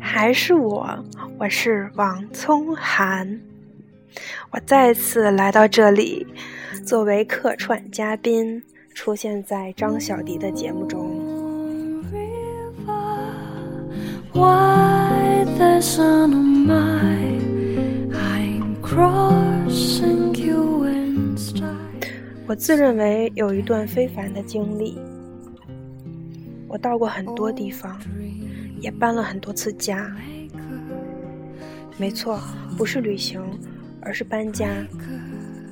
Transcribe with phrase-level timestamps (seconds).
[0.00, 1.04] 还是我，
[1.38, 3.40] 我是王聪涵，
[4.50, 6.26] 我再次来到这里，
[6.84, 8.62] 作为客串嘉宾，
[8.94, 11.10] 出现在张小迪的节目中。
[22.46, 24.98] 我自认为有一段非凡的经历，
[26.68, 27.98] 我到过很多地方。
[28.78, 30.14] 也搬了很多次家，
[31.96, 32.38] 没错，
[32.76, 33.40] 不是旅行，
[34.02, 34.68] 而是搬家。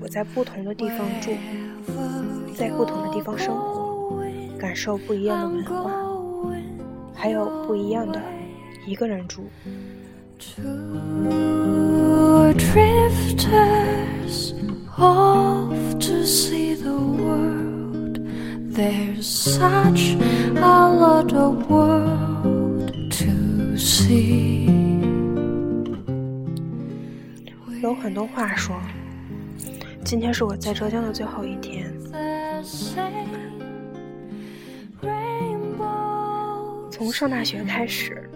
[0.00, 1.32] 我在不同的地方住，
[2.54, 4.22] 在不同的地方生活，
[4.56, 5.92] 感受不一样的文化，
[7.12, 8.22] 还有不一样的
[8.86, 9.42] 一个人住。
[18.74, 20.16] There's such
[20.56, 24.66] a lot of world to see.
[27.82, 28.80] 有很多话说。
[30.02, 31.92] 今天是我在浙江的最后一天。
[36.90, 38.26] 从上大学开始，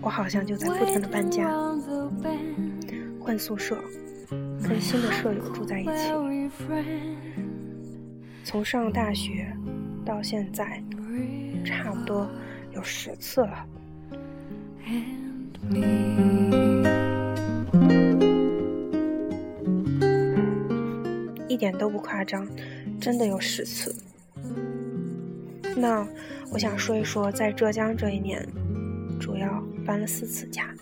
[0.00, 1.50] 我好像就在不停的搬家，
[3.18, 3.76] 换宿舍，
[4.62, 5.90] 跟新的舍友住在一起。
[8.46, 9.52] 从上大学
[10.04, 10.80] 到现在，
[11.64, 12.30] 差不多
[12.72, 13.66] 有十次了。
[21.48, 22.46] 一点都不夸张，
[23.00, 23.92] 真的有十次。
[25.76, 26.06] 那
[26.52, 28.46] 我想说一说，在浙江这一年，
[29.18, 30.72] 主要搬了四次家。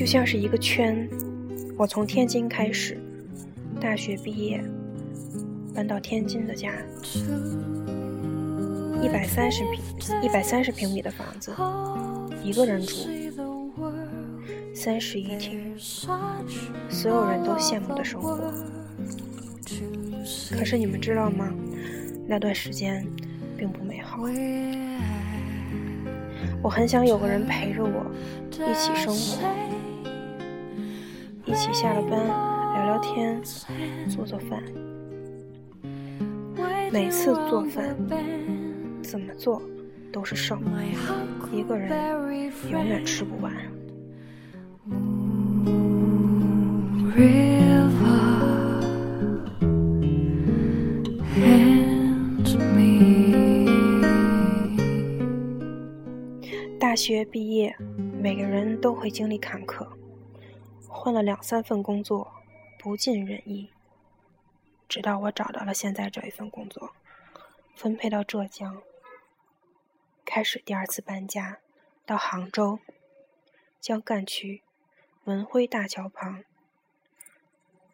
[0.00, 1.06] 就像是一个圈。
[1.76, 2.96] 我从天津开始，
[3.78, 4.58] 大学毕业，
[5.74, 6.72] 搬到天津的家，
[9.02, 9.62] 一百三十
[9.98, 11.52] 平一百三十平米的房子，
[12.42, 12.94] 一个人住，
[14.74, 18.40] 三室一厅，所有人都羡慕的生活。
[20.50, 21.52] 可是你们知道吗？
[22.26, 23.06] 那段时间
[23.54, 24.22] 并不美好。
[26.62, 28.10] 我很想有个人陪着我，
[28.50, 29.69] 一起生活。
[31.50, 32.28] 一起下了班
[32.74, 33.42] 聊聊天，
[34.08, 34.62] 做做饭。
[36.92, 37.96] 每次做饭
[39.02, 39.60] 怎么做
[40.12, 40.60] 都是剩，
[41.52, 41.90] 一个人
[42.70, 43.52] 永远吃不完。
[56.78, 57.74] 大学毕业，
[58.22, 59.84] 每个人都会经历坎坷。
[61.02, 62.30] 换了两三份工作，
[62.78, 63.70] 不尽人意。
[64.86, 66.94] 直到我找到了现在这一份工作，
[67.74, 68.82] 分配到浙江，
[70.26, 71.60] 开始第二次搬家，
[72.04, 72.80] 到杭州
[73.80, 74.62] 江干区
[75.24, 76.44] 文辉大桥旁。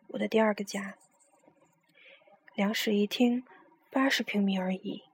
[0.08, 0.96] 我的第二个家，
[2.56, 3.44] 两室一厅，
[3.88, 5.04] 八十平米而已。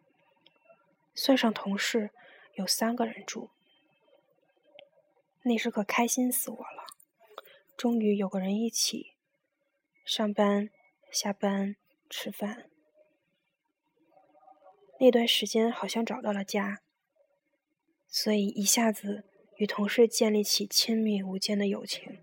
[1.15, 2.09] 算上同事，
[2.55, 3.51] 有三个人住。
[5.43, 6.87] 那时可开心死我了。
[7.83, 9.17] 终于有个人一起
[10.05, 10.71] 上班、
[11.11, 11.75] 下班、
[12.09, 12.71] 吃饭。
[15.01, 16.81] 那段时间好像找到了家，
[18.07, 19.25] 所以一下子
[19.57, 22.21] 与同事建立起亲密无间的友情。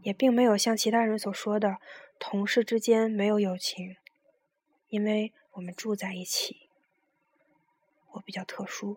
[0.00, 1.76] 也并没有像其他人所说的，
[2.18, 3.96] 同事之间没有友情，
[4.88, 6.70] 因为我们住在一起。
[8.12, 8.96] 我比较特殊，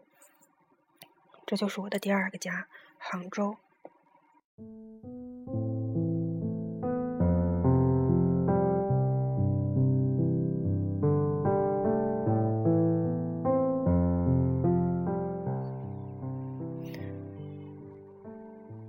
[1.45, 3.57] 这就是我的第二个家——杭州。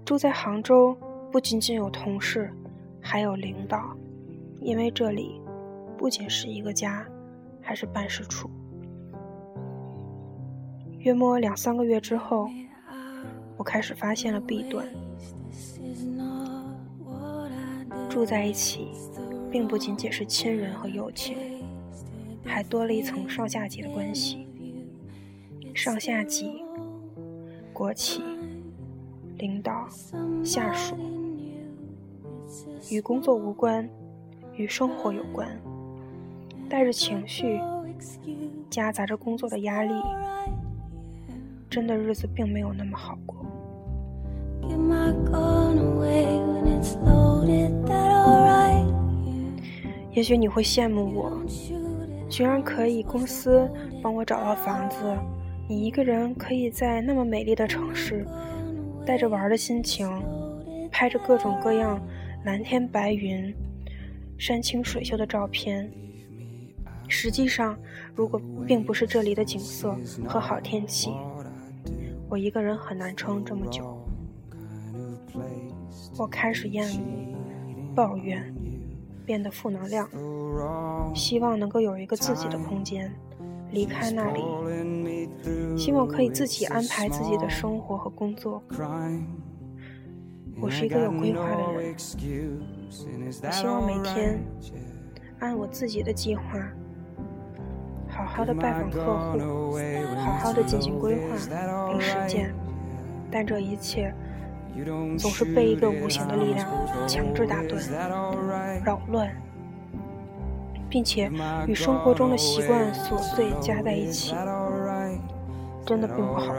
[0.05, 0.97] 住在杭州，
[1.31, 2.51] 不仅仅有同事，
[3.01, 3.97] 还有领导，
[4.59, 5.41] 因为这里
[5.97, 7.07] 不仅是一个家，
[7.63, 8.51] 还是办事处。
[10.99, 12.49] 约摸两三个月之后，
[13.57, 14.85] 我开始发现了弊端。
[18.09, 18.89] 住在一起，
[19.51, 21.37] 并不仅仅是亲人和友情，
[22.45, 24.47] 还多了一层上下级的关系。
[25.75, 26.63] 上下级、
[27.73, 28.23] 国企、
[29.39, 29.89] 领导、
[30.45, 30.97] 下属，
[32.91, 33.89] 与工作无关，
[34.57, 35.49] 与生活有关。
[36.69, 37.61] 带着情绪，
[38.69, 39.95] 夹杂着工作的压力，
[41.71, 43.40] 真的日子并没有那么好过。
[50.13, 51.33] 也许你会羡慕我，
[52.29, 53.67] 居然可以公司
[54.03, 54.97] 帮我找到房子，
[55.67, 58.27] 你一个人可以在那么美丽的城市，
[59.07, 60.11] 带着玩的心情，
[60.91, 61.99] 拍着各种各样
[62.45, 63.55] 蓝天白云、
[64.37, 65.91] 山清水秀的照片。
[67.09, 67.79] 实际上，
[68.15, 69.97] 如果并不是这里的景色
[70.29, 71.11] 和好天气，
[72.29, 74.00] 我一个人很难撑这么久。
[76.17, 76.99] 我开始厌恶、
[77.95, 78.55] 抱怨，
[79.25, 80.09] 变得负能量，
[81.15, 83.11] 希望能够有一个自己的空间，
[83.71, 84.43] 离开那里，
[85.77, 88.63] 希望可以自己安排自己的生活和工作。
[90.61, 91.95] 我是一个有规划的人，
[93.43, 94.39] 我希望每天
[95.39, 96.43] 按我自己的计划。
[98.09, 99.39] 好好的拜访客户，
[100.17, 101.37] 好好的进行规划
[101.89, 102.53] 并实践，
[103.31, 104.13] 但这一切
[105.19, 106.67] 总是被一个无形的力量
[107.07, 107.83] 强制打断、
[108.85, 109.29] 扰乱，
[110.89, 111.31] 并且
[111.67, 114.35] 与生活中的习惯琐碎加在一起，
[115.85, 116.55] 真的并不好。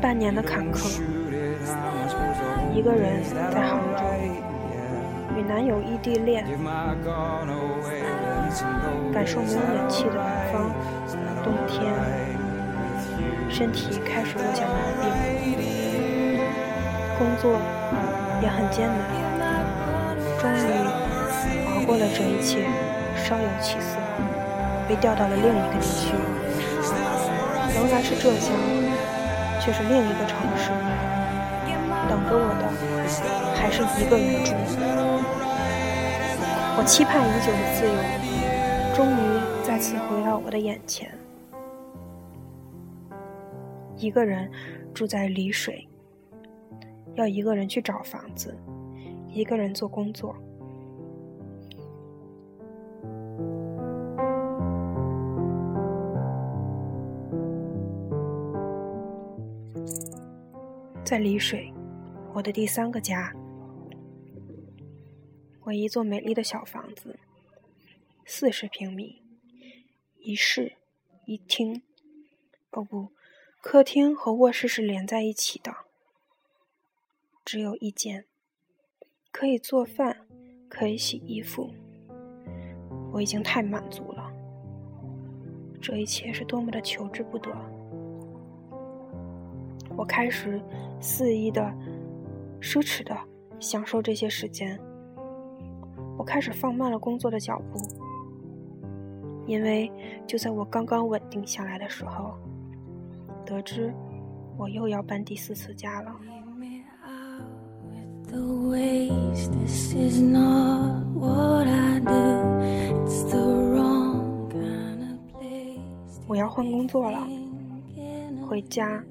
[0.00, 1.00] 半年的坎坷，
[2.72, 3.22] 一个人
[3.52, 3.83] 在杭州，与
[5.46, 6.44] 男友异地恋，
[9.12, 10.70] 感受没有暖气的北方
[11.42, 11.92] 冬天，
[13.50, 15.12] 身体开始落下毛病，
[17.18, 17.60] 工作
[18.42, 20.56] 也很艰难，终于
[21.68, 22.64] 熬过了这一切，
[23.16, 23.98] 稍有起色。
[24.88, 26.14] 被调到了另一个地区，
[27.74, 28.52] 仍然是浙江，
[29.60, 30.70] 却是另一个城市。
[32.06, 32.64] 等着我的
[33.54, 34.52] 还是一个人住。
[36.76, 37.94] 我期盼已久的自由，
[38.94, 41.08] 终于再次回到我的眼前。
[43.96, 44.50] 一个人
[44.92, 45.88] 住在丽水，
[47.14, 48.54] 要一个人去找房子，
[49.28, 50.34] 一个人做工作。
[61.04, 61.72] 在丽水，
[62.32, 63.32] 我的第三个家。
[65.64, 67.18] 我一座美丽的小房子，
[68.26, 69.22] 四十平米，
[70.18, 70.74] 一室
[71.24, 71.80] 一厅。
[72.72, 73.08] 哦不，
[73.62, 75.74] 客厅和卧室是连在一起的，
[77.46, 78.26] 只有一间，
[79.30, 80.26] 可以做饭，
[80.68, 81.72] 可以洗衣服。
[83.10, 84.30] 我已经太满足了，
[85.80, 87.50] 这一切是多么的求之不得。
[89.96, 90.60] 我开始
[91.00, 91.62] 肆意的、
[92.60, 93.18] 奢侈的
[93.58, 94.78] 享受这些时间。
[96.24, 97.78] 开始放慢了工作的脚步，
[99.46, 99.90] 因为
[100.26, 102.34] 就在我刚刚稳定下来的时候，
[103.44, 103.92] 得知
[104.56, 106.12] 我又要搬第四次家了。
[116.26, 117.28] 我要换工作了，
[118.48, 119.04] 回家。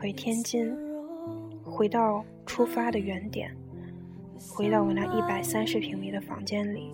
[0.00, 0.72] 回天津，
[1.64, 3.52] 回到出发的原点，
[4.52, 6.92] 回到我那一百三十平米的房间里。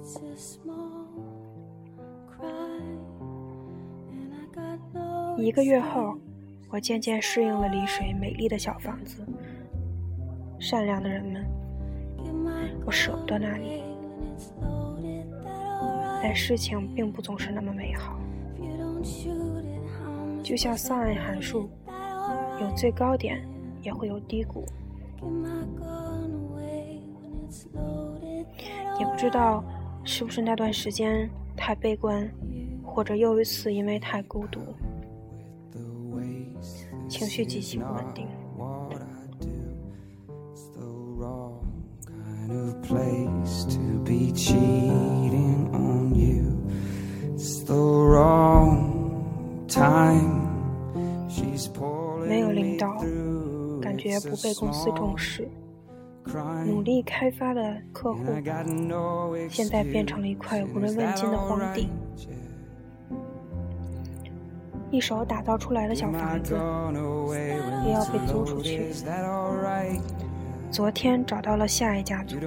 [5.36, 6.16] 一个月后，
[6.70, 9.26] 我渐渐适应了丽水美丽的小房子，
[10.58, 11.44] 善良的人们，
[12.86, 13.82] 我舍不得那里。
[16.22, 18.18] 但事情并不总是那么美好，
[20.42, 21.68] 就像桑岸函数。
[22.60, 23.44] 有最高点，
[23.82, 24.64] 也会有低谷。
[28.98, 29.64] 也不知道
[30.04, 32.30] 是不是那段时间太悲观，
[32.84, 34.60] 或者又一次因为太孤独，
[37.08, 38.26] 情绪极其不稳定。
[52.26, 52.98] 没有领导，
[53.80, 55.48] 感觉不被公司重视，
[56.66, 58.24] 努力开发的客户，
[59.48, 61.88] 现在变成了一块无人问津的荒地。
[64.90, 68.92] 一手打造出来的小房子，也要被租出去。
[70.70, 72.46] 昨天找到了下一家租客，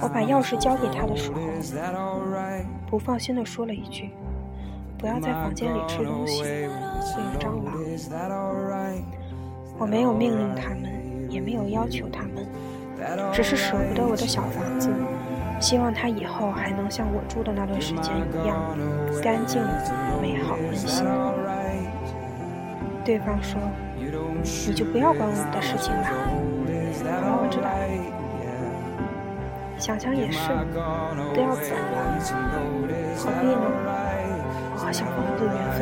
[0.00, 1.38] 我把钥匙交给他的时候，
[2.88, 4.10] 不放心地说了一句
[4.98, 7.74] ：“不要在房间里吃东西，会有蟑螂。
[9.78, 11.01] 我没有命令他们，
[11.32, 12.46] 也没有要求他们，
[13.32, 14.90] 只是舍不得我的小房子，
[15.58, 18.76] 希望它以后还能像我住的那段时间一样
[19.22, 19.62] 干净、
[20.20, 21.04] 美好、温馨。
[23.04, 23.58] 对方说
[24.68, 26.04] ：“你就不要管我们的事情了。”
[27.24, 27.68] 好，我知道。
[29.78, 30.38] 想想也是，
[31.34, 31.96] 都要走了，
[33.16, 33.66] 何必呢？
[34.74, 35.80] 我和小房子的缘分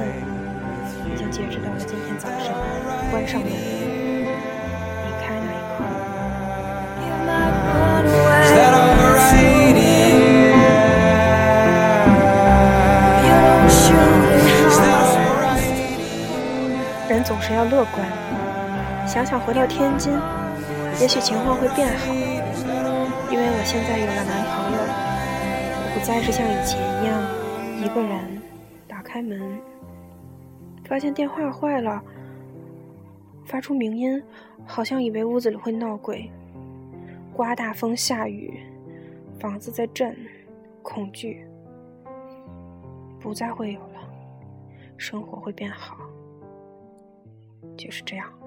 [1.04, 2.54] 已经截止到了今天早上，
[3.11, 3.50] 关上门
[17.08, 18.06] 人总是要乐观，
[19.06, 20.12] 想想回到天津，
[21.00, 22.14] 也许情况会变好。
[23.32, 24.78] 因为我现在有了男朋友，
[25.76, 27.20] 我不再是像以前一样
[27.84, 28.40] 一个人
[28.86, 29.58] 打开门，
[30.84, 32.00] 发现电话坏了，
[33.44, 34.22] 发出鸣音，
[34.64, 36.30] 好像以为屋子里会闹鬼，
[37.32, 38.60] 刮大风下雨，
[39.40, 40.16] 房子在震，
[40.82, 41.44] 恐惧
[43.20, 44.00] 不再会有了，
[44.96, 45.96] 生活会变好，
[47.76, 48.39] 就是这样。